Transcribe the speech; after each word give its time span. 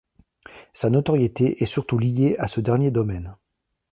Sa 0.73 0.89
notoriété 0.89 1.61
est 1.61 1.67
surtout 1.67 1.99
lié 1.99 2.35
à 2.39 2.47
ce 2.47 2.59
dernier 2.59 2.89
domaine. 2.89 3.35